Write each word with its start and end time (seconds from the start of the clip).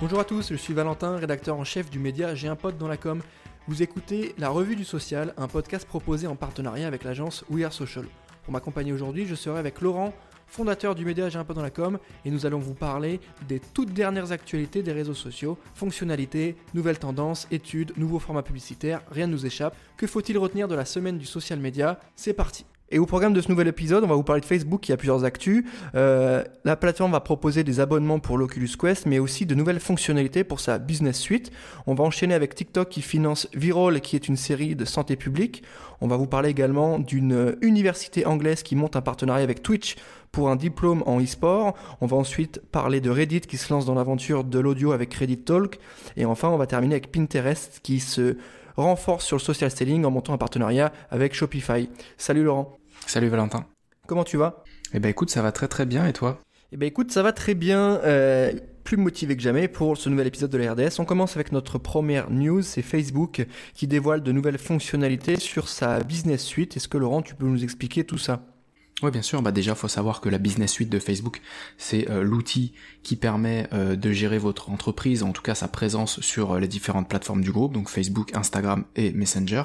Bonjour 0.00 0.18
à 0.18 0.24
tous, 0.24 0.48
je 0.48 0.56
suis 0.56 0.72
Valentin, 0.72 1.18
rédacteur 1.18 1.58
en 1.58 1.64
chef 1.64 1.90
du 1.90 1.98
média 1.98 2.34
J'ai 2.34 2.48
un 2.48 2.56
pote 2.56 2.78
dans 2.78 2.88
la 2.88 2.96
com. 2.96 3.20
Vous 3.68 3.82
écoutez 3.82 4.34
La 4.38 4.48
Revue 4.48 4.74
du 4.74 4.84
Social, 4.86 5.34
un 5.36 5.46
podcast 5.46 5.86
proposé 5.86 6.26
en 6.26 6.36
partenariat 6.36 6.86
avec 6.86 7.04
l'agence 7.04 7.44
We 7.50 7.66
Are 7.66 7.72
Social. 7.74 8.06
Pour 8.44 8.54
m'accompagner 8.54 8.94
aujourd'hui, 8.94 9.26
je 9.26 9.34
serai 9.34 9.58
avec 9.58 9.82
Laurent, 9.82 10.14
fondateur 10.46 10.94
du 10.94 11.04
média 11.04 11.28
J'ai 11.28 11.38
un 11.38 11.44
pote 11.44 11.56
dans 11.56 11.62
la 11.62 11.68
com, 11.68 11.98
et 12.24 12.30
nous 12.30 12.46
allons 12.46 12.60
vous 12.60 12.72
parler 12.72 13.20
des 13.46 13.60
toutes 13.60 13.92
dernières 13.92 14.32
actualités 14.32 14.82
des 14.82 14.92
réseaux 14.92 15.12
sociaux, 15.12 15.58
fonctionnalités, 15.74 16.56
nouvelles 16.72 16.98
tendances, 16.98 17.46
études, 17.50 17.92
nouveaux 17.98 18.20
formats 18.20 18.42
publicitaires, 18.42 19.02
rien 19.10 19.26
ne 19.26 19.32
nous 19.32 19.44
échappe. 19.44 19.76
Que 19.98 20.06
faut-il 20.06 20.38
retenir 20.38 20.66
de 20.66 20.74
la 20.74 20.86
semaine 20.86 21.18
du 21.18 21.26
social 21.26 21.60
media 21.60 22.00
C'est 22.16 22.32
parti 22.32 22.64
et 22.90 22.98
au 22.98 23.06
programme 23.06 23.32
de 23.32 23.40
ce 23.40 23.48
nouvel 23.48 23.68
épisode, 23.68 24.02
on 24.02 24.08
va 24.08 24.16
vous 24.16 24.24
parler 24.24 24.40
de 24.40 24.46
Facebook 24.46 24.80
qui 24.80 24.92
a 24.92 24.96
plusieurs 24.96 25.24
actus. 25.24 25.64
Euh, 25.94 26.42
la 26.64 26.74
plateforme 26.74 27.12
va 27.12 27.20
proposer 27.20 27.62
des 27.62 27.78
abonnements 27.78 28.18
pour 28.18 28.36
l'Oculus 28.36 28.70
Quest, 28.78 29.06
mais 29.06 29.20
aussi 29.20 29.46
de 29.46 29.54
nouvelles 29.54 29.78
fonctionnalités 29.78 30.42
pour 30.42 30.58
sa 30.58 30.78
business 30.78 31.16
suite. 31.16 31.52
On 31.86 31.94
va 31.94 32.02
enchaîner 32.02 32.34
avec 32.34 32.54
TikTok 32.54 32.88
qui 32.88 33.02
finance 33.02 33.48
Viral, 33.54 34.00
qui 34.00 34.16
est 34.16 34.26
une 34.26 34.36
série 34.36 34.74
de 34.74 34.84
santé 34.84 35.14
publique. 35.14 35.62
On 36.00 36.08
va 36.08 36.16
vous 36.16 36.26
parler 36.26 36.48
également 36.48 36.98
d'une 36.98 37.56
université 37.62 38.26
anglaise 38.26 38.62
qui 38.64 38.74
monte 38.74 38.96
un 38.96 39.02
partenariat 39.02 39.44
avec 39.44 39.62
Twitch 39.62 39.96
pour 40.32 40.48
un 40.48 40.56
diplôme 40.56 41.04
en 41.06 41.20
e-sport. 41.20 41.74
On 42.00 42.06
va 42.06 42.16
ensuite 42.16 42.60
parler 42.72 43.00
de 43.00 43.10
Reddit 43.10 43.42
qui 43.42 43.56
se 43.56 43.72
lance 43.72 43.86
dans 43.86 43.94
l'aventure 43.94 44.42
de 44.42 44.58
l'audio 44.58 44.92
avec 44.92 45.14
Reddit 45.14 45.38
Talk. 45.38 45.78
Et 46.16 46.24
enfin, 46.24 46.48
on 46.48 46.56
va 46.56 46.66
terminer 46.66 46.94
avec 46.94 47.12
Pinterest 47.12 47.80
qui 47.82 48.00
se 48.00 48.36
renforce 48.76 49.26
sur 49.26 49.36
le 49.36 49.42
social 49.42 49.70
selling 49.70 50.04
en 50.04 50.10
montant 50.10 50.32
un 50.32 50.38
partenariat 50.38 50.92
avec 51.10 51.34
Shopify. 51.34 51.88
Salut 52.16 52.44
Laurent. 52.44 52.79
Salut 53.06 53.28
Valentin. 53.28 53.66
Comment 54.06 54.24
tu 54.24 54.36
vas? 54.36 54.62
Eh 54.92 55.00
ben 55.00 55.08
écoute, 55.08 55.30
ça 55.30 55.42
va 55.42 55.52
très 55.52 55.68
très 55.68 55.86
bien 55.86 56.06
et 56.06 56.12
toi? 56.12 56.40
Eh 56.72 56.76
ben 56.76 56.86
écoute, 56.86 57.10
ça 57.10 57.22
va 57.22 57.32
très 57.32 57.54
bien. 57.54 58.00
Euh, 58.04 58.52
plus 58.84 58.96
motivé 58.96 59.36
que 59.36 59.42
jamais 59.42 59.68
pour 59.68 59.96
ce 59.96 60.08
nouvel 60.08 60.26
épisode 60.26 60.50
de 60.50 60.58
la 60.58 60.72
RDS. 60.72 60.98
On 60.98 61.04
commence 61.04 61.36
avec 61.36 61.52
notre 61.52 61.78
première 61.78 62.30
news, 62.30 62.62
c'est 62.62 62.82
Facebook 62.82 63.46
qui 63.74 63.86
dévoile 63.86 64.22
de 64.22 64.32
nouvelles 64.32 64.58
fonctionnalités 64.58 65.38
sur 65.38 65.68
sa 65.68 66.00
business 66.00 66.42
suite. 66.42 66.76
Est-ce 66.76 66.88
que 66.88 66.98
Laurent, 66.98 67.22
tu 67.22 67.34
peux 67.34 67.46
nous 67.46 67.62
expliquer 67.62 68.04
tout 68.04 68.18
ça? 68.18 68.42
Oui, 69.02 69.10
bien 69.10 69.22
sûr. 69.22 69.40
Bah 69.40 69.52
déjà, 69.52 69.74
faut 69.74 69.88
savoir 69.88 70.20
que 70.20 70.28
la 70.28 70.38
business 70.38 70.72
suite 70.72 70.90
de 70.90 70.98
Facebook, 70.98 71.40
c'est 71.78 72.10
euh, 72.10 72.22
l'outil 72.22 72.72
qui 73.02 73.16
permet 73.16 73.66
euh, 73.72 73.96
de 73.96 74.12
gérer 74.12 74.38
votre 74.38 74.70
entreprise, 74.70 75.22
en 75.22 75.32
tout 75.32 75.40
cas 75.40 75.54
sa 75.54 75.68
présence 75.68 76.20
sur 76.20 76.52
euh, 76.52 76.60
les 76.60 76.68
différentes 76.68 77.08
plateformes 77.08 77.40
du 77.42 77.50
groupe, 77.50 77.72
donc 77.72 77.88
Facebook, 77.88 78.34
Instagram 78.34 78.84
et 78.96 79.12
Messenger. 79.12 79.64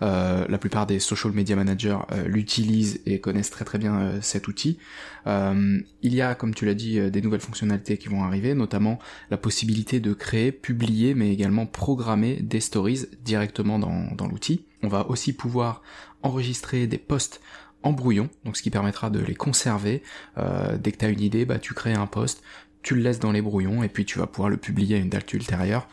la 0.00 0.58
plupart 0.58 0.86
des 0.86 1.00
social 1.00 1.32
media 1.32 1.56
managers 1.56 1.98
l'utilisent 2.26 3.00
et 3.06 3.20
connaissent 3.20 3.50
très 3.50 3.64
très 3.64 3.78
bien 3.78 4.20
cet 4.20 4.48
outil. 4.48 4.78
il 5.26 6.14
y 6.14 6.20
a, 6.20 6.34
comme 6.34 6.54
tu 6.54 6.64
l'as 6.66 6.74
dit, 6.74 7.10
des 7.10 7.20
nouvelles 7.20 7.40
fonctionnalités 7.40 7.98
qui 7.98 8.08
vont 8.08 8.22
arriver, 8.22 8.54
notamment 8.54 8.98
la 9.30 9.36
possibilité 9.36 10.00
de 10.00 10.12
créer, 10.12 10.52
publier, 10.52 11.14
mais 11.14 11.32
également 11.32 11.66
programmer 11.66 12.36
des 12.36 12.60
stories 12.60 13.06
directement 13.24 13.78
dans, 13.78 14.14
dans 14.14 14.26
l'outil. 14.26 14.64
On 14.82 14.88
va 14.88 15.08
aussi 15.10 15.32
pouvoir 15.32 15.82
enregistrer 16.22 16.86
des 16.86 16.98
posts 16.98 17.40
en 17.82 17.92
brouillon, 17.92 18.28
donc 18.44 18.56
ce 18.56 18.62
qui 18.62 18.70
permettra 18.70 19.10
de 19.10 19.20
les 19.20 19.34
conserver. 19.34 20.02
Euh, 20.36 20.76
dès 20.78 20.92
que 20.92 20.98
tu 20.98 21.04
as 21.04 21.08
une 21.08 21.20
idée, 21.20 21.44
bah, 21.44 21.58
tu 21.58 21.74
crées 21.74 21.94
un 21.94 22.06
post, 22.06 22.42
tu 22.82 22.94
le 22.94 23.02
laisses 23.02 23.20
dans 23.20 23.32
les 23.32 23.42
brouillons 23.42 23.82
et 23.82 23.88
puis 23.88 24.04
tu 24.04 24.18
vas 24.18 24.26
pouvoir 24.26 24.50
le 24.50 24.56
publier 24.56 24.96
à 24.96 24.98
une 24.98 25.08
date 25.08 25.32
ultérieure. 25.32 25.88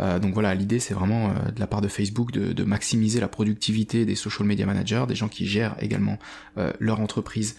Euh, 0.00 0.18
donc 0.18 0.34
voilà, 0.34 0.54
l'idée 0.54 0.78
c'est 0.78 0.94
vraiment 0.94 1.30
euh, 1.30 1.50
de 1.50 1.60
la 1.60 1.66
part 1.66 1.80
de 1.80 1.88
Facebook 1.88 2.32
de, 2.32 2.64
maximiser 2.64 3.20
la 3.20 3.28
productivité 3.28 4.06
des 4.06 4.14
social 4.14 4.46
media 4.46 4.66
managers, 4.66 5.04
des 5.06 5.14
gens 5.14 5.28
qui 5.28 5.46
gèrent 5.46 5.76
également 5.80 6.18
leur 6.78 7.00
entreprise 7.00 7.56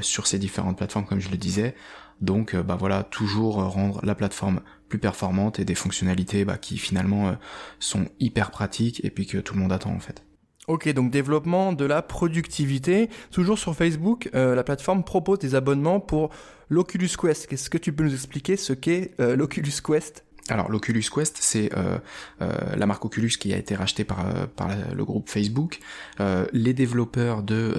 sur 0.00 0.26
ces 0.26 0.38
différentes 0.38 0.76
plateformes 0.76 1.06
comme 1.06 1.20
je 1.20 1.30
le 1.30 1.36
disais. 1.36 1.74
Donc 2.20 2.56
bah 2.56 2.76
voilà, 2.76 3.04
toujours 3.04 3.56
rendre 3.56 4.04
la 4.04 4.14
plateforme 4.14 4.60
plus 4.88 4.98
performante 4.98 5.60
et 5.60 5.64
des 5.64 5.76
fonctionnalités 5.76 6.44
bah, 6.44 6.58
qui 6.58 6.76
finalement 6.76 7.36
sont 7.78 8.08
hyper 8.18 8.50
pratiques 8.50 9.04
et 9.04 9.10
puis 9.10 9.26
que 9.26 9.38
tout 9.38 9.54
le 9.54 9.60
monde 9.60 9.72
attend 9.72 9.92
en 9.92 10.00
fait. 10.00 10.24
Ok, 10.70 10.88
donc 10.92 11.10
développement 11.10 11.72
de 11.72 11.84
la 11.84 12.00
productivité. 12.00 13.10
Toujours 13.32 13.58
sur 13.58 13.74
Facebook, 13.74 14.30
euh, 14.36 14.54
la 14.54 14.62
plateforme 14.62 15.02
propose 15.02 15.40
des 15.40 15.56
abonnements 15.56 15.98
pour 15.98 16.30
l'Oculus 16.68 17.10
Quest. 17.20 17.52
Est-ce 17.52 17.68
que 17.68 17.76
tu 17.76 17.92
peux 17.92 18.04
nous 18.04 18.14
expliquer 18.14 18.56
ce 18.56 18.72
qu'est 18.72 19.10
euh, 19.18 19.34
l'Oculus 19.34 19.72
Quest? 19.84 20.24
Alors 20.48 20.70
l'Oculus 20.70 21.02
Quest, 21.12 21.38
c'est 21.40 21.70
euh, 21.76 21.98
la 22.38 22.86
marque 22.86 23.04
Oculus 23.04 23.30
qui 23.30 23.52
a 23.52 23.56
été 23.56 23.74
rachetée 23.74 24.04
par, 24.04 24.24
par 24.54 24.68
le 24.94 25.04
groupe 25.04 25.28
Facebook. 25.28 25.80
les 26.52 26.72
développeurs 26.72 27.42
de 27.42 27.74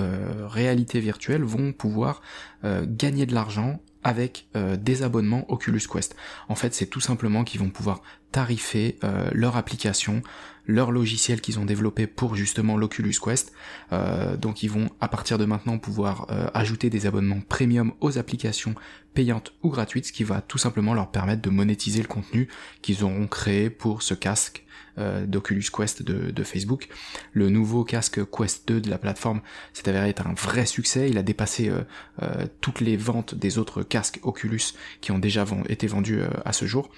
réalité 0.47 0.99
virtuelle 0.99 1.43
vont 1.43 1.71
pouvoir 1.73 2.21
gagner 2.63 3.25
de 3.25 3.33
l'argent 3.33 3.79
avec 4.03 4.47
des 4.53 5.03
abonnements 5.03 5.45
Oculus 5.51 5.81
Quest. 5.91 6.15
En 6.49 6.55
fait, 6.55 6.73
c'est 6.73 6.87
tout 6.87 6.99
simplement 6.99 7.43
qu'ils 7.43 7.59
vont 7.59 7.69
pouvoir 7.69 8.01
tarifer 8.31 8.97
leur 9.31 9.57
application 9.57 10.23
leur 10.67 10.91
logiciel 10.91 11.41
qu'ils 11.41 11.59
ont 11.59 11.65
développé 11.65 12.07
pour 12.07 12.35
justement 12.35 12.77
l'Oculus 12.77 13.15
Quest. 13.23 13.53
Euh, 13.91 14.37
donc 14.37 14.63
ils 14.63 14.69
vont 14.69 14.89
à 14.99 15.07
partir 15.07 15.37
de 15.37 15.45
maintenant 15.45 15.77
pouvoir 15.77 16.27
euh, 16.29 16.47
ajouter 16.53 16.89
des 16.89 17.05
abonnements 17.05 17.41
premium 17.41 17.93
aux 17.99 18.17
applications 18.17 18.75
payantes 19.13 19.53
ou 19.63 19.69
gratuites, 19.69 20.07
ce 20.07 20.13
qui 20.13 20.23
va 20.23 20.41
tout 20.41 20.57
simplement 20.57 20.93
leur 20.93 21.11
permettre 21.11 21.41
de 21.41 21.49
monétiser 21.49 22.01
le 22.01 22.07
contenu 22.07 22.47
qu'ils 22.81 23.03
auront 23.03 23.27
créé 23.27 23.69
pour 23.69 24.01
ce 24.01 24.13
casque 24.13 24.63
euh, 24.97 25.25
d'Oculus 25.25 25.65
Quest 25.71 26.03
de, 26.03 26.43
Facebook. 26.43 26.89
Le 27.33 27.49
nouveau 27.49 27.83
casque 27.83 28.19
Quest 28.29 28.67
2 28.67 28.81
de 28.81 28.89
la 28.89 28.97
plateforme 28.97 29.41
s'est 29.73 29.87
avéré 29.87 30.09
être 30.09 30.27
un 30.27 30.33
vrai 30.33 30.65
succès. 30.65 31.09
Il 31.09 31.17
a 31.17 31.23
dépassé 31.23 31.69
euh, 31.69 31.81
euh, 32.21 32.47
toutes 32.61 32.81
les 32.81 32.97
ventes 32.97 33.35
des 33.35 33.57
autres 33.57 33.83
casques 33.83 34.19
Oculus 34.23 34.73
qui 34.99 35.11
ont 35.11 35.19
déjà 35.19 35.45
été 35.69 35.87
vendus 35.87 36.21
à 36.45 36.51
ce 36.53 36.65
jour. 36.65 36.89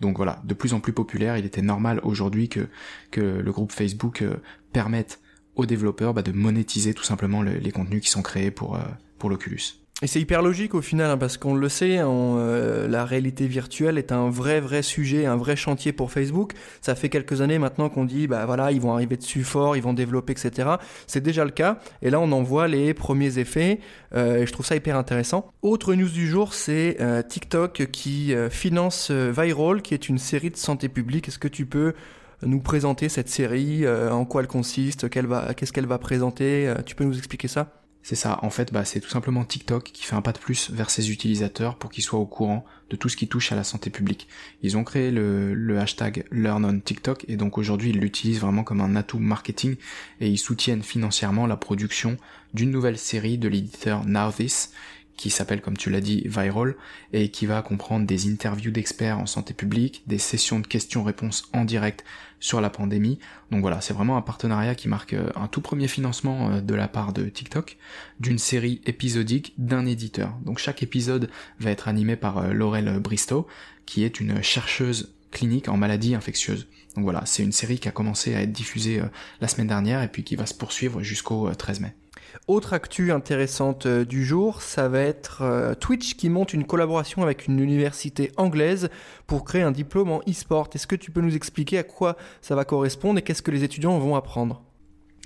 Donc 0.00 0.16
voilà, 0.16 0.40
de 0.44 0.54
plus 0.54 0.72
en 0.72 0.80
plus 0.80 0.92
populaire. 0.92 1.36
Il 1.36 1.44
était 1.44 1.62
normal 1.62 2.00
aujourd'hui 2.04 2.48
que, 2.48 2.68
que 3.10 3.20
le 3.20 3.52
groupe 3.52 3.72
Facebook 3.72 4.24
permette 4.72 5.20
aux 5.54 5.66
développeurs 5.66 6.14
bah, 6.14 6.22
de 6.22 6.32
monétiser 6.32 6.94
tout 6.94 7.04
simplement 7.04 7.42
les 7.42 7.72
contenus 7.72 8.02
qui 8.02 8.08
sont 8.08 8.22
créés 8.22 8.50
pour, 8.50 8.78
pour 9.18 9.30
l'Oculus. 9.30 9.81
Et 10.02 10.08
c'est 10.08 10.20
hyper 10.20 10.42
logique 10.42 10.74
au 10.74 10.82
final, 10.82 11.12
hein, 11.12 11.16
parce 11.16 11.36
qu'on 11.36 11.54
le 11.54 11.68
sait, 11.68 11.98
euh, 12.00 12.88
la 12.88 13.04
réalité 13.04 13.46
virtuelle 13.46 13.98
est 13.98 14.10
un 14.10 14.30
vrai, 14.30 14.60
vrai 14.60 14.82
sujet, 14.82 15.26
un 15.26 15.36
vrai 15.36 15.54
chantier 15.54 15.92
pour 15.92 16.10
Facebook. 16.10 16.54
Ça 16.80 16.96
fait 16.96 17.08
quelques 17.08 17.40
années 17.40 17.60
maintenant 17.60 17.88
qu'on 17.88 18.04
dit, 18.04 18.26
bah 18.26 18.44
voilà, 18.44 18.72
ils 18.72 18.80
vont 18.80 18.92
arriver 18.92 19.16
dessus 19.16 19.44
fort, 19.44 19.76
ils 19.76 19.82
vont 19.82 19.92
développer, 19.92 20.32
etc. 20.32 20.70
C'est 21.06 21.20
déjà 21.20 21.44
le 21.44 21.52
cas. 21.52 21.78
Et 22.02 22.10
là, 22.10 22.18
on 22.18 22.32
en 22.32 22.42
voit 22.42 22.66
les 22.66 22.94
premiers 22.94 23.38
effets. 23.38 23.78
Euh, 24.12 24.38
et 24.38 24.46
je 24.46 24.52
trouve 24.52 24.66
ça 24.66 24.74
hyper 24.74 24.96
intéressant. 24.96 25.52
Autre 25.62 25.94
news 25.94 26.08
du 26.08 26.26
jour, 26.26 26.52
c'est 26.52 26.96
euh, 27.00 27.22
TikTok 27.22 27.86
qui 27.92 28.34
finance 28.50 29.12
Viral, 29.12 29.82
qui 29.82 29.94
est 29.94 30.08
une 30.08 30.18
série 30.18 30.50
de 30.50 30.56
santé 30.56 30.88
publique. 30.88 31.28
Est-ce 31.28 31.38
que 31.38 31.46
tu 31.46 31.64
peux 31.64 31.92
nous 32.44 32.60
présenter 32.60 33.08
cette 33.08 33.28
série, 33.28 33.86
en 33.88 34.24
quoi 34.24 34.40
elle 34.40 34.48
consiste, 34.48 35.08
qu'est-ce 35.08 35.72
qu'elle 35.72 35.86
va 35.86 35.98
présenter 35.98 36.74
Tu 36.84 36.96
peux 36.96 37.04
nous 37.04 37.16
expliquer 37.16 37.46
ça? 37.46 37.81
C'est 38.02 38.16
ça, 38.16 38.40
en 38.42 38.50
fait, 38.50 38.72
bah, 38.72 38.84
c'est 38.84 39.00
tout 39.00 39.08
simplement 39.08 39.44
TikTok 39.44 39.84
qui 39.84 40.04
fait 40.04 40.16
un 40.16 40.22
pas 40.22 40.32
de 40.32 40.38
plus 40.38 40.70
vers 40.70 40.90
ses 40.90 41.12
utilisateurs 41.12 41.76
pour 41.76 41.90
qu'ils 41.90 42.02
soient 42.02 42.18
au 42.18 42.26
courant 42.26 42.64
de 42.90 42.96
tout 42.96 43.08
ce 43.08 43.16
qui 43.16 43.28
touche 43.28 43.52
à 43.52 43.56
la 43.56 43.62
santé 43.62 43.90
publique. 43.90 44.26
Ils 44.62 44.76
ont 44.76 44.82
créé 44.82 45.10
le, 45.10 45.78
hashtag 45.78 46.24
Learn 46.32 46.64
on 46.64 46.80
TikTok 46.80 47.24
et 47.28 47.36
donc 47.36 47.58
aujourd'hui 47.58 47.90
ils 47.90 47.98
l'utilisent 47.98 48.40
vraiment 48.40 48.64
comme 48.64 48.80
un 48.80 48.96
atout 48.96 49.18
marketing 49.18 49.76
et 50.20 50.28
ils 50.28 50.38
soutiennent 50.38 50.82
financièrement 50.82 51.46
la 51.46 51.56
production 51.56 52.16
d'une 52.54 52.70
nouvelle 52.70 52.98
série 52.98 53.38
de 53.38 53.48
l'éditeur 53.48 54.04
Now 54.04 54.30
This 54.32 54.72
qui 55.22 55.30
s'appelle 55.30 55.60
comme 55.60 55.76
tu 55.76 55.88
l'as 55.88 56.00
dit 56.00 56.24
Viral 56.26 56.74
et 57.12 57.28
qui 57.28 57.46
va 57.46 57.62
comprendre 57.62 58.06
des 58.06 58.28
interviews 58.28 58.72
d'experts 58.72 59.20
en 59.20 59.26
santé 59.26 59.54
publique, 59.54 60.02
des 60.08 60.18
sessions 60.18 60.58
de 60.58 60.66
questions-réponses 60.66 61.48
en 61.52 61.64
direct 61.64 62.04
sur 62.40 62.60
la 62.60 62.70
pandémie. 62.70 63.20
Donc 63.52 63.60
voilà, 63.60 63.80
c'est 63.80 63.94
vraiment 63.94 64.16
un 64.16 64.20
partenariat 64.20 64.74
qui 64.74 64.88
marque 64.88 65.12
euh, 65.12 65.30
un 65.36 65.46
tout 65.46 65.60
premier 65.60 65.86
financement 65.86 66.50
euh, 66.50 66.60
de 66.60 66.74
la 66.74 66.88
part 66.88 67.12
de 67.12 67.28
TikTok 67.28 67.76
d'une 68.18 68.38
série 68.38 68.80
épisodique 68.84 69.54
d'un 69.58 69.86
éditeur. 69.86 70.34
Donc 70.44 70.58
chaque 70.58 70.82
épisode 70.82 71.30
va 71.60 71.70
être 71.70 71.86
animé 71.86 72.16
par 72.16 72.38
euh, 72.38 72.52
Laurel 72.52 72.98
Bristow 72.98 73.46
qui 73.86 74.02
est 74.02 74.18
une 74.18 74.42
chercheuse 74.42 75.14
clinique 75.30 75.68
en 75.68 75.76
maladies 75.76 76.16
infectieuses. 76.16 76.66
Donc 76.96 77.04
voilà, 77.04 77.24
c'est 77.26 77.44
une 77.44 77.52
série 77.52 77.78
qui 77.78 77.86
a 77.86 77.92
commencé 77.92 78.34
à 78.34 78.42
être 78.42 78.52
diffusée 78.52 79.00
la 79.40 79.46
semaine 79.46 79.68
dernière 79.68 80.02
et 80.02 80.08
puis 80.08 80.24
qui 80.24 80.34
va 80.34 80.46
se 80.46 80.54
poursuivre 80.54 81.00
jusqu'au 81.00 81.48
13 81.54 81.80
mai. 81.80 81.94
Autre 82.48 82.72
actu 82.72 83.12
intéressante 83.12 83.86
euh, 83.86 84.04
du 84.04 84.24
jour, 84.24 84.62
ça 84.62 84.88
va 84.88 85.00
être 85.00 85.42
euh, 85.42 85.74
Twitch 85.74 86.14
qui 86.14 86.28
monte 86.28 86.52
une 86.52 86.64
collaboration 86.64 87.22
avec 87.22 87.46
une 87.46 87.58
université 87.60 88.32
anglaise 88.36 88.90
pour 89.26 89.44
créer 89.44 89.62
un 89.62 89.70
diplôme 89.70 90.10
en 90.10 90.20
e-sport. 90.28 90.68
Est-ce 90.74 90.86
que 90.86 90.96
tu 90.96 91.10
peux 91.10 91.20
nous 91.20 91.36
expliquer 91.36 91.78
à 91.78 91.82
quoi 91.82 92.16
ça 92.40 92.54
va 92.54 92.64
correspondre 92.64 93.18
et 93.18 93.22
qu'est-ce 93.22 93.42
que 93.42 93.50
les 93.50 93.64
étudiants 93.64 93.98
vont 93.98 94.16
apprendre? 94.16 94.62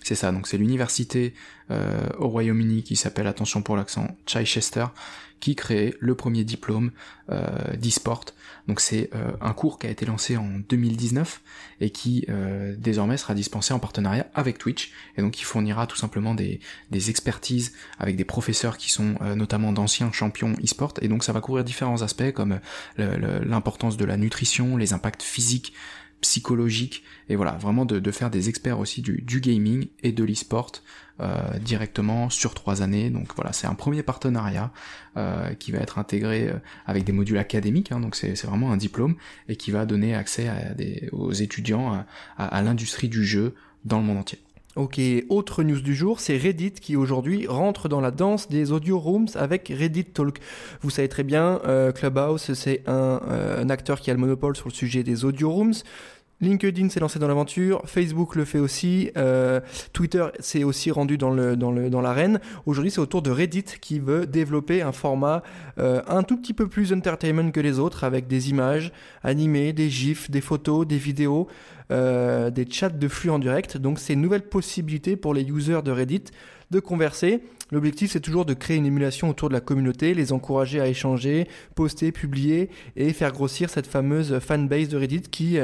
C'est 0.06 0.14
ça, 0.14 0.30
donc 0.30 0.46
c'est 0.46 0.56
l'université 0.56 1.34
euh, 1.72 2.06
au 2.20 2.28
Royaume-Uni 2.28 2.84
qui 2.84 2.94
s'appelle, 2.94 3.26
attention 3.26 3.60
pour 3.60 3.76
l'accent, 3.76 4.06
Chichester, 4.24 4.84
qui 5.40 5.56
crée 5.56 5.94
le 5.98 6.14
premier 6.14 6.44
diplôme 6.44 6.92
euh, 7.30 7.74
d'e-sport. 7.76 8.26
Donc 8.68 8.78
c'est 8.78 9.10
euh, 9.16 9.32
un 9.40 9.52
cours 9.52 9.80
qui 9.80 9.88
a 9.88 9.90
été 9.90 10.06
lancé 10.06 10.36
en 10.36 10.60
2019 10.68 11.40
et 11.80 11.90
qui 11.90 12.24
euh, 12.28 12.76
désormais 12.78 13.16
sera 13.16 13.34
dispensé 13.34 13.74
en 13.74 13.80
partenariat 13.80 14.28
avec 14.32 14.58
Twitch. 14.58 14.92
Et 15.16 15.22
donc 15.22 15.40
il 15.40 15.44
fournira 15.44 15.88
tout 15.88 15.96
simplement 15.96 16.34
des, 16.34 16.60
des 16.92 17.10
expertises 17.10 17.72
avec 17.98 18.14
des 18.14 18.24
professeurs 18.24 18.76
qui 18.76 18.92
sont 18.92 19.16
notamment 19.34 19.72
d'anciens 19.72 20.12
champions 20.12 20.54
e-sport. 20.62 20.94
Et 21.02 21.08
donc 21.08 21.24
ça 21.24 21.32
va 21.32 21.40
couvrir 21.40 21.64
différents 21.64 22.02
aspects 22.02 22.30
comme 22.32 22.60
l'importance 22.96 23.96
de 23.96 24.04
la 24.04 24.16
nutrition, 24.16 24.76
les 24.76 24.92
impacts 24.92 25.24
physiques 25.24 25.72
psychologiques 26.26 27.04
et 27.28 27.36
voilà 27.36 27.52
vraiment 27.52 27.84
de, 27.84 28.10
faire 28.10 28.30
des 28.30 28.48
experts 28.48 28.80
aussi 28.80 29.00
du, 29.00 29.22
du 29.22 29.40
gaming 29.40 29.86
et 30.02 30.10
de 30.10 30.24
l'e-sport 30.24 30.72
euh, 31.20 31.58
directement 31.60 32.28
sur 32.28 32.52
trois 32.52 32.82
années. 32.82 33.08
Donc 33.08 33.28
voilà, 33.36 33.54
c'est 33.54 33.66
un 33.66 33.74
premier 33.74 34.02
partenariat 34.02 34.70
euh, 35.16 35.54
qui 35.54 35.72
va 35.72 35.78
être 35.78 35.98
intégré 35.98 36.48
euh, 36.48 36.58
avec 36.84 37.04
des 37.04 37.12
modules 37.12 37.38
académiques, 37.38 37.90
hein, 37.90 38.00
donc 38.00 38.16
c'est 38.16 38.34
vraiment 38.44 38.70
un 38.70 38.76
diplôme 38.76 39.14
et 39.48 39.56
qui 39.56 39.70
va 39.70 39.86
donner 39.86 40.14
accès 40.14 40.46
à 40.48 40.74
des, 40.74 41.08
aux 41.12 41.32
étudiants 41.32 42.04
à, 42.36 42.62
l'industrie 42.62 43.08
du 43.08 43.24
jeu 43.24 43.54
dans 43.86 43.98
le 43.98 44.04
monde 44.04 44.18
entier. 44.18 44.40
Ok, 44.74 45.00
autre 45.30 45.62
news 45.62 45.80
du 45.80 45.94
jour, 45.94 46.20
c'est 46.20 46.36
Reddit 46.36 46.72
qui 46.72 46.96
aujourd'hui 46.96 47.46
rentre 47.46 47.88
dans 47.88 48.02
la 48.02 48.10
danse 48.10 48.50
des 48.50 48.72
audio 48.72 48.98
rooms 48.98 49.28
avec 49.36 49.72
Reddit 49.74 50.04
Talk. 50.04 50.38
Vous 50.82 50.90
savez 50.90 51.08
très 51.08 51.22
bien, 51.22 51.62
Clubhouse, 51.94 52.52
c'est 52.52 52.82
un, 52.86 53.70
acteur 53.70 54.02
qui 54.02 54.10
a 54.10 54.12
le 54.12 54.20
monopole 54.20 54.54
sur 54.54 54.68
le 54.68 54.74
sujet 54.74 55.02
des 55.02 55.24
audio 55.24 55.50
rooms. 55.50 55.72
LinkedIn 56.42 56.90
s'est 56.90 57.00
lancé 57.00 57.18
dans 57.18 57.28
l'aventure, 57.28 57.80
Facebook 57.86 58.34
le 58.34 58.44
fait 58.44 58.58
aussi, 58.58 59.10
euh, 59.16 59.60
Twitter 59.94 60.26
s'est 60.38 60.64
aussi 60.64 60.90
rendu 60.90 61.16
dans 61.16 61.30
le 61.30 61.56
dans 61.56 61.72
le 61.72 61.88
dans 61.88 62.02
l'arène. 62.02 62.40
Aujourd'hui, 62.66 62.90
c'est 62.90 63.00
au 63.00 63.06
tour 63.06 63.22
de 63.22 63.30
Reddit 63.30 63.64
qui 63.80 63.98
veut 63.98 64.26
développer 64.26 64.82
un 64.82 64.92
format 64.92 65.42
euh, 65.78 66.02
un 66.06 66.22
tout 66.22 66.36
petit 66.36 66.52
peu 66.52 66.68
plus 66.68 66.92
entertainment 66.92 67.50
que 67.50 67.60
les 67.60 67.78
autres, 67.78 68.04
avec 68.04 68.26
des 68.26 68.50
images 68.50 68.92
animées, 69.22 69.72
des 69.72 69.88
gifs, 69.88 70.30
des 70.30 70.42
photos, 70.42 70.86
des 70.86 70.98
vidéos, 70.98 71.46
euh, 71.90 72.50
des 72.50 72.66
chats 72.70 72.90
de 72.90 73.08
flux 73.08 73.30
en 73.30 73.38
direct. 73.38 73.78
Donc, 73.78 73.98
c'est 73.98 74.12
une 74.12 74.20
nouvelle 74.20 74.46
possibilité 74.46 75.16
pour 75.16 75.32
les 75.32 75.42
users 75.42 75.82
de 75.82 75.90
Reddit 75.90 76.24
de 76.70 76.80
converser. 76.80 77.40
L'objectif, 77.72 78.10
c'est 78.12 78.20
toujours 78.20 78.44
de 78.44 78.54
créer 78.54 78.76
une 78.76 78.86
émulation 78.86 79.30
autour 79.30 79.48
de 79.48 79.54
la 79.54 79.60
communauté, 79.60 80.12
les 80.12 80.32
encourager 80.32 80.80
à 80.80 80.88
échanger, 80.88 81.48
poster, 81.74 82.12
publier 82.12 82.70
et 82.96 83.12
faire 83.12 83.32
grossir 83.32 83.70
cette 83.70 83.86
fameuse 83.86 84.38
fanbase 84.40 84.88
de 84.88 84.96
Reddit 84.96 85.22
qui 85.22 85.58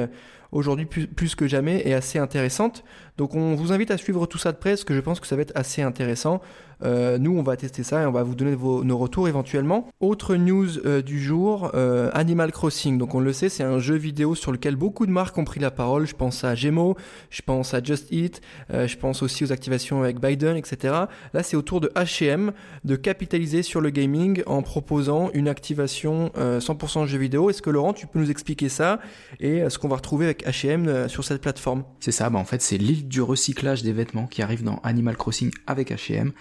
aujourd'hui 0.52 0.86
plus, 0.86 1.34
que 1.34 1.48
jamais 1.48 1.86
est 1.86 1.94
assez 1.94 2.18
intéressante. 2.18 2.84
Donc 3.18 3.34
on 3.34 3.54
vous 3.54 3.72
invite 3.72 3.90
à 3.90 3.98
suivre 3.98 4.26
tout 4.26 4.38
ça 4.38 4.52
de 4.52 4.56
près 4.56 4.70
parce 4.70 4.84
que 4.84 4.94
je 4.94 5.00
pense 5.00 5.20
que 5.20 5.26
ça 5.26 5.36
va 5.36 5.42
être 5.42 5.52
assez 5.54 5.82
intéressant. 5.82 6.40
Euh, 6.84 7.18
nous, 7.18 7.36
on 7.36 7.42
va 7.42 7.56
tester 7.56 7.82
ça 7.82 8.02
et 8.02 8.06
on 8.06 8.12
va 8.12 8.22
vous 8.22 8.34
donner 8.34 8.56
nos 8.56 8.98
retours 8.98 9.28
éventuellement. 9.28 9.88
Autre 10.00 10.36
news 10.36 10.78
euh, 10.84 11.02
du 11.02 11.22
jour, 11.22 11.70
euh, 11.74 12.10
Animal 12.12 12.52
Crossing. 12.52 12.98
Donc 12.98 13.14
on 13.14 13.20
le 13.20 13.32
sait, 13.32 13.48
c'est 13.48 13.62
un 13.62 13.78
jeu 13.78 13.94
vidéo 13.94 14.34
sur 14.34 14.52
lequel 14.52 14.76
beaucoup 14.76 15.06
de 15.06 15.12
marques 15.12 15.36
ont 15.38 15.44
pris 15.44 15.60
la 15.60 15.70
parole. 15.70 16.06
Je 16.06 16.14
pense 16.14 16.44
à 16.44 16.54
Gemo, 16.54 16.96
je 17.30 17.42
pense 17.42 17.74
à 17.74 17.82
Just 17.82 18.10
Eat, 18.10 18.40
je 18.70 18.96
pense 18.96 19.22
aussi 19.22 19.44
aux 19.44 19.52
activations 19.52 20.02
avec 20.02 20.20
Biden, 20.20 20.56
etc. 20.56 20.94
Là, 21.32 21.42
c'est 21.42 21.56
au 21.56 21.62
tour 21.62 21.80
de 21.80 21.88
H&M 21.94 22.52
de 22.84 22.96
capitaliser 22.96 23.62
sur 23.62 23.80
le 23.80 23.90
gaming 23.90 24.42
en 24.46 24.62
proposant 24.62 25.30
une 25.34 25.48
activation 25.48 26.30
100% 26.36 27.06
jeu 27.06 27.18
vidéo. 27.18 27.50
Est-ce 27.50 27.62
que 27.62 27.70
Laurent, 27.70 27.92
tu 27.92 28.06
peux 28.06 28.18
nous 28.18 28.30
expliquer 28.30 28.68
ça 28.68 29.00
et 29.40 29.68
ce 29.68 29.78
qu'on 29.78 29.88
va 29.88 29.96
retrouver 29.96 30.26
avec 30.26 30.46
H&M 30.46 31.08
sur 31.08 31.24
cette 31.24 31.40
plateforme? 31.40 31.84
C'est 32.00 32.12
ça, 32.12 32.30
bah 32.30 32.38
en 32.38 32.44
fait 32.44 32.62
c'est 32.62 32.78
l'île 32.78 33.01
du 33.02 33.20
recyclage 33.20 33.82
des 33.82 33.92
vêtements 33.92 34.26
qui 34.26 34.42
arrive 34.42 34.62
dans 34.62 34.80
Animal 34.82 35.16
Crossing 35.16 35.50
avec 35.66 35.90
H&M. 35.90 36.32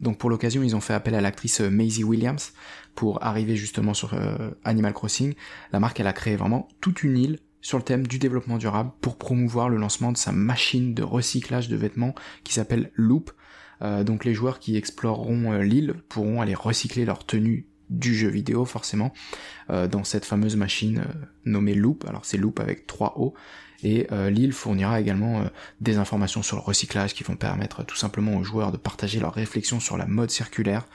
Donc 0.00 0.18
pour 0.18 0.30
l'occasion, 0.30 0.62
ils 0.62 0.76
ont 0.76 0.80
fait 0.80 0.94
appel 0.94 1.14
à 1.14 1.20
l'actrice 1.20 1.60
euh, 1.60 1.70
Maisie 1.70 2.04
Williams 2.04 2.52
pour 2.94 3.22
arriver 3.24 3.56
justement 3.56 3.94
sur 3.94 4.14
euh, 4.14 4.50
Animal 4.64 4.92
Crossing. 4.92 5.34
La 5.72 5.80
marque, 5.80 6.00
elle 6.00 6.06
a 6.06 6.12
créé 6.12 6.36
vraiment 6.36 6.68
toute 6.80 7.02
une 7.02 7.16
île 7.16 7.38
sur 7.60 7.78
le 7.78 7.84
thème 7.84 8.06
du 8.06 8.18
développement 8.18 8.58
durable 8.58 8.90
pour 9.00 9.16
promouvoir 9.16 9.68
le 9.68 9.76
lancement 9.76 10.12
de 10.12 10.16
sa 10.16 10.32
machine 10.32 10.94
de 10.94 11.02
recyclage 11.02 11.68
de 11.68 11.76
vêtements 11.76 12.14
qui 12.42 12.54
s'appelle 12.54 12.90
Loop. 12.94 13.32
donc 13.82 14.24
les 14.24 14.32
joueurs 14.32 14.60
qui 14.60 14.78
exploreront 14.78 15.52
l'île 15.58 15.94
pourront 16.08 16.40
aller 16.40 16.54
recycler 16.54 17.04
leurs 17.04 17.26
tenues 17.26 17.66
du 17.90 18.14
jeu 18.14 18.28
vidéo 18.28 18.64
forcément 18.64 19.12
dans 19.68 20.04
cette 20.04 20.24
fameuse 20.24 20.56
machine 20.56 21.04
nommée 21.44 21.74
Loop. 21.74 22.06
Alors 22.08 22.24
c'est 22.24 22.38
Loop 22.38 22.60
avec 22.60 22.86
3 22.86 23.16
O 23.18 23.34
et 23.82 24.06
euh, 24.12 24.30
l'île 24.30 24.52
fournira 24.52 25.00
également 25.00 25.40
euh, 25.40 25.44
des 25.80 25.98
informations 25.98 26.42
sur 26.42 26.56
le 26.56 26.62
recyclage 26.62 27.14
qui 27.14 27.24
vont 27.24 27.36
permettre 27.36 27.84
tout 27.84 27.96
simplement 27.96 28.36
aux 28.36 28.44
joueurs 28.44 28.72
de 28.72 28.76
partager 28.76 29.20
leurs 29.20 29.32
réflexions 29.32 29.80
sur 29.80 29.96
la 29.96 30.06
mode 30.06 30.30
circulaire, 30.30 30.86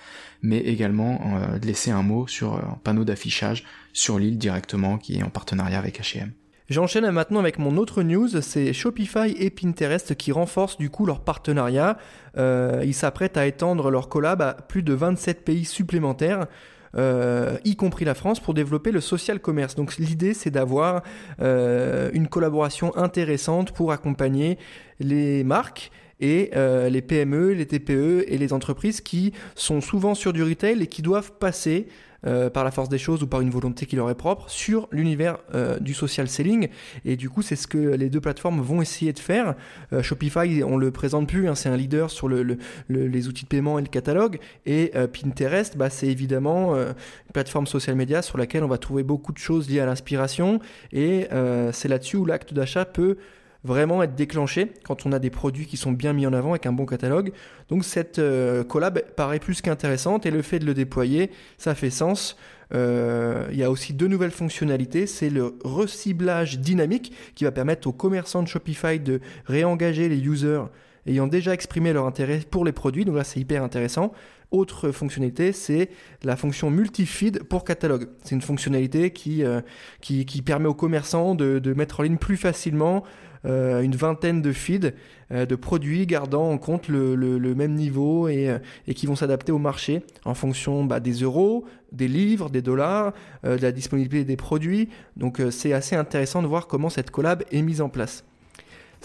mais 0.42 0.60
également 0.60 1.38
euh, 1.40 1.60
de 1.60 1.66
laisser 1.66 1.92
un 1.92 2.04
mot 2.04 2.28
sur 2.28 2.56
un 2.56 2.80
panneau 2.84 3.04
d'affichage 3.04 3.64
sur 3.94 4.20
l'île 4.20 4.38
directement 4.38 4.98
qui 4.98 5.18
est 5.18 5.24
en 5.24 5.30
partenariat 5.30 5.80
avec 5.80 6.00
H&M. 6.00 6.32
J'enchaîne 6.68 7.10
maintenant 7.12 7.40
avec 7.40 7.60
mon 7.60 7.78
autre 7.78 8.02
news, 8.02 8.42
c'est 8.42 8.74
Shopify 8.74 9.36
et 9.38 9.52
Pinterest 9.52 10.16
qui 10.16 10.32
renforcent 10.32 10.78
du 10.78 10.90
coup 10.90 11.06
leur 11.06 11.20
partenariat. 11.20 12.00
ils 12.36 12.94
s'apprêtent 12.96 13.38
à 13.38 13.46
étendre 13.46 13.92
leur 13.92 14.10
collab 14.10 14.42
à 14.42 14.54
plus 14.54 14.82
de 14.82 14.94
27 14.94 15.46
pays 15.46 15.66
supplémentaires. 15.66 16.48
Euh, 16.98 17.58
y 17.66 17.76
compris 17.76 18.06
la 18.06 18.14
France, 18.14 18.40
pour 18.40 18.54
développer 18.54 18.92
le 18.92 19.02
social 19.02 19.40
commerce. 19.40 19.76
Donc 19.76 19.98
l'idée, 19.98 20.34
c'est 20.34 20.52
d'avoir 20.52 21.04
euh, 21.42 22.10
une 22.14 22.28
collaboration 22.28 22.96
intéressante 22.96 23.72
pour 23.72 23.92
accompagner 23.92 24.58
les 25.00 25.44
marques 25.44 25.92
et 26.20 26.52
euh, 26.56 26.90
les 26.90 27.02
PME, 27.02 27.54
les 27.54 27.66
TPE 27.66 28.26
et 28.28 28.38
les 28.38 28.54
entreprises 28.54 29.02
qui 29.02 29.34
sont 29.56 29.82
souvent 29.82 30.16
sur 30.16 30.34
du 30.34 30.44
retail 30.44 30.82
et 30.82 30.88
qui 30.88 31.02
doivent 31.02 31.34
passer 31.34 31.88
euh, 32.26 32.50
par 32.50 32.64
la 32.64 32.72
force 32.72 32.90
des 32.90 32.98
choses 32.98 33.22
ou 33.22 33.28
par 33.28 33.42
une 33.42 33.52
volonté 33.52 33.86
qui 33.86 33.96
leur 33.96 34.10
est 34.10 34.16
propre 34.16 34.50
sur 34.50 34.88
l'univers 34.92 35.38
euh, 35.54 35.78
du 35.80 35.94
social 35.94 36.28
selling. 36.28 36.70
Et 37.04 37.18
du 37.18 37.30
coup, 37.30 37.42
c'est 37.42 37.56
ce 37.56 37.68
que 37.68 37.78
les 37.78 38.10
deux 38.10 38.22
plateformes 38.22 38.62
vont 38.62 38.82
essayer 38.82 39.14
de 39.14 39.20
faire. 39.20 39.56
Shopify, 40.02 40.64
on 40.64 40.78
le 40.78 40.90
présente 40.90 41.28
plus, 41.28 41.48
hein, 41.48 41.56
c'est 41.56 41.70
un 41.70 41.78
leader 41.78 42.10
sur 42.10 42.28
le, 42.28 42.58
les 42.90 43.28
outils 43.28 43.44
de 43.44 43.50
paiement 43.50 43.78
et 43.78 43.82
le 43.82 43.90
catalogue. 43.90 44.40
Et 44.66 44.92
Pinterest, 45.14 45.78
bah, 45.78 45.90
c'est 45.90 46.08
évidemment 46.08 46.76
une 46.76 46.96
plateforme 47.34 47.68
social 47.68 47.96
media 47.96 48.22
sur 48.22 48.38
laquelle 48.38 48.64
on 48.64 48.68
va 48.68 48.78
trouver 48.78 49.04
beaucoup 49.04 49.32
de 49.32 49.38
choses 49.38 49.70
liées 49.70 49.82
à 49.82 49.86
l'inspiration. 49.86 50.60
Et 50.92 51.28
c'est 51.74 51.88
là-dessus 51.88 52.18
où 52.18 52.26
l'acte 52.26 52.54
d'achat 52.54 52.86
peut 52.86 53.18
vraiment 53.66 54.04
être 54.04 54.16
déclenché 54.16 54.72
quand 54.84 55.06
on 55.06 55.12
a 55.12 55.20
des 55.20 55.30
produits 55.30 55.66
qui 55.66 55.76
sont 55.76 55.92
bien 55.92 56.14
mis 56.14 56.26
en 56.26 56.34
avant 56.34 56.52
avec 56.52 56.66
un 56.66 56.72
bon 56.72 56.86
catalogue. 56.86 57.32
Donc 57.70 57.84
cette 57.84 58.20
euh, 58.20 58.64
collab 58.64 59.02
paraît 59.16 59.40
plus 59.40 59.62
qu'intéressante 59.62 60.26
et 60.26 60.32
le 60.32 60.42
fait 60.42 60.60
de 60.60 60.66
le 60.66 60.74
déployer, 60.74 61.32
ça 61.58 61.76
fait 61.76 61.90
sens. 61.90 62.38
Euh, 62.74 63.48
il 63.52 63.58
y 63.58 63.64
a 63.64 63.72
aussi 63.72 63.94
deux 63.94 64.08
nouvelles 64.08 64.32
fonctionnalités. 64.32 65.08
C'est 65.08 65.30
le 65.30 65.56
reciblage 65.64 66.60
dynamique 66.60 67.14
qui 67.36 67.44
va 67.44 67.52
permettre 67.52 67.88
aux 67.88 67.94
commerçants 67.94 68.44
de 68.44 68.48
Shopify 68.48 69.00
de 69.00 69.20
réengager 69.46 70.10
les 70.10 70.20
users 70.20 70.64
ayant 71.08 71.28
déjà 71.28 71.54
exprimé 71.54 71.94
leur 71.94 72.06
intérêt 72.06 72.40
pour 72.50 72.66
les 72.66 72.72
produits. 72.72 73.06
Donc 73.06 73.16
là, 73.16 73.24
c'est 73.24 73.40
hyper 73.40 73.64
intéressant. 73.64 74.12
Autre 74.56 74.92
fonctionnalité, 74.92 75.52
c'est 75.52 75.90
la 76.24 76.38
fonction 76.38 76.70
multi-feed 76.70 77.44
pour 77.44 77.66
catalogue. 77.66 78.08
C'est 78.24 78.36
une 78.36 78.42
fonctionnalité 78.42 79.12
qui, 79.12 79.44
euh, 79.44 79.60
qui, 80.00 80.24
permet 80.42 80.68
aux 80.68 80.74
commerçants 80.74 81.36
de, 81.36 81.60
de 81.60 81.74
mettre 81.74 82.00
en 82.00 82.04
ligne 82.04 82.18
plus 82.18 82.38
facilement 82.38 83.04
euh, 83.46 83.82
une 83.82 83.96
vingtaine 83.96 84.42
de 84.42 84.52
feeds 84.52 84.94
euh, 85.32 85.46
de 85.46 85.56
produits 85.56 86.08
gardant 86.08 86.50
en 86.50 86.58
compte 86.58 86.88
le, 86.88 87.16
même 87.56 87.74
niveau 87.74 88.28
euh, 88.28 88.60
et, 88.88 88.94
qui 88.96 89.06
vont 89.06 89.16
s'adapter 89.16 89.52
au 89.52 89.60
marché 89.60 90.04
en 90.24 90.34
fonction 90.34 90.84
bah, 90.84 91.00
des 91.00 91.14
euros, 91.22 91.66
des 91.92 92.08
livres, 92.08 92.50
des 92.50 92.62
dollars, 92.62 93.14
de 93.44 93.62
la 93.62 93.72
disponibilité 93.72 94.26
des 94.26 94.38
produits. 94.38 94.90
Donc 95.16 95.42
c'est 95.52 95.74
assez 95.74 95.96
intéressant 95.96 96.42
de 96.42 96.48
voir 96.48 96.68
comment 96.68 96.90
cette 96.90 97.12
collab 97.12 97.44
est 97.52 97.62
mise 97.62 97.82
en 97.82 97.90
place. 97.90 98.26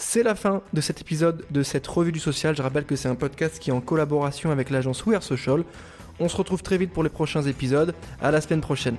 C'est 0.03 0.23
la 0.23 0.33
fin 0.33 0.63
de 0.73 0.81
cet 0.81 0.99
épisode 0.99 1.45
de 1.51 1.61
cette 1.61 1.85
revue 1.85 2.11
du 2.11 2.19
social. 2.19 2.55
Je 2.55 2.63
rappelle 2.63 2.85
que 2.85 2.95
c'est 2.95 3.07
un 3.07 3.15
podcast 3.15 3.59
qui 3.59 3.69
est 3.69 3.73
en 3.73 3.81
collaboration 3.81 4.49
avec 4.49 4.71
l'agence 4.71 5.05
We 5.05 5.15
Social. 5.23 5.63
On 6.19 6.27
se 6.27 6.35
retrouve 6.35 6.63
très 6.63 6.79
vite 6.79 6.91
pour 6.91 7.03
les 7.03 7.09
prochains 7.09 7.43
épisodes. 7.43 7.93
À 8.19 8.31
la 8.31 8.41
semaine 8.41 8.61
prochaine. 8.61 8.97